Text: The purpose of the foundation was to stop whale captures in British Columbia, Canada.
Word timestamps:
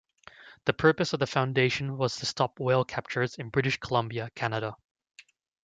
The 0.65 0.73
purpose 0.73 1.13
of 1.13 1.19
the 1.19 1.27
foundation 1.27 1.95
was 1.95 2.15
to 2.15 2.25
stop 2.25 2.59
whale 2.59 2.83
captures 2.83 3.35
in 3.35 3.49
British 3.49 3.77
Columbia, 3.79 4.31
Canada. 4.33 4.75